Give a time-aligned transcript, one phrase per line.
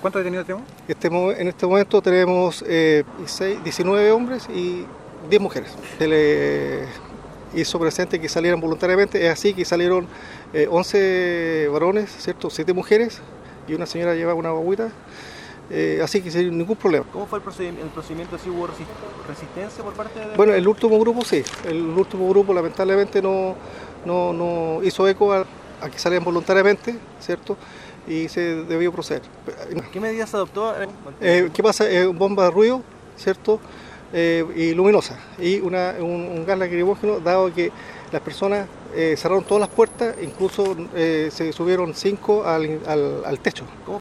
[0.00, 0.68] ¿Cuántos detenidos tenemos?
[0.86, 3.02] Este, en este momento tenemos eh,
[3.64, 4.86] 19 hombres y
[5.28, 5.74] 10 mujeres.
[5.98, 6.84] Se le
[7.52, 10.06] hizo presente que salieran voluntariamente, es así que salieron
[10.70, 12.48] 11 eh, varones, ¿cierto?
[12.48, 13.20] 7 mujeres
[13.66, 14.92] y una señora llevaba una babuita.
[15.68, 17.04] Eh, así que sin ningún problema.
[17.12, 17.84] ¿Cómo fue el procedimiento?
[17.84, 18.68] ¿El procedimiento si hubo
[19.26, 20.36] resistencia por parte de.?
[20.36, 21.42] Bueno, el último grupo sí.
[21.64, 23.56] El último grupo lamentablemente no,
[24.04, 25.44] no, no hizo eco a,
[25.80, 27.56] a que salieran voluntariamente, ¿cierto?
[28.08, 29.22] y se debió proceder.
[29.92, 30.74] ¿Qué medidas adoptó?
[31.20, 31.88] Eh, ¿Qué pasa?
[31.88, 32.82] Es bomba de ruido,
[33.16, 33.60] ¿cierto?
[34.12, 35.18] Eh, y luminosa.
[35.38, 37.70] Y una, un, gas lacrimógeno, dado que
[38.10, 43.64] las personas eh, cerraron todas las puertas, incluso se subieron cinco al, al, al techo.